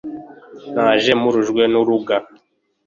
naje 0.73 1.11
mpurujwe 1.19 1.63
n'uruga.. 1.71 2.15